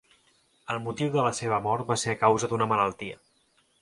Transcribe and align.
El 0.75 0.79
motiu 0.85 1.11
de 1.15 1.25
la 1.27 1.33
seva 1.41 1.59
mort 1.67 1.87
va 1.91 1.99
ser 2.05 2.15
a 2.15 2.19
causa 2.25 2.51
d'una 2.55 2.69
malaltia. 2.73 3.21